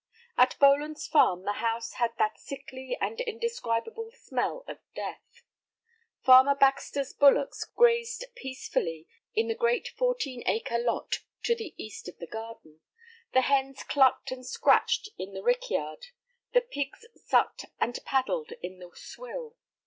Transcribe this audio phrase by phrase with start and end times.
[0.35, 5.43] At Boland's Farm the house had that sickly and indescribable smell of death.
[6.23, 12.17] Farmer Baxter's bullocks grazed peacefully in the great fourteen acre lot to the east of
[12.17, 12.81] the garden;
[13.33, 16.07] the hens clucked and scratched in the rickyard;
[16.51, 19.55] the pigs sucked and paddled in the swill.